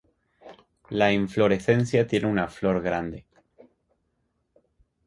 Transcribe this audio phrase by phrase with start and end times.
[0.89, 3.23] La inflorescencia tiene una flor grande.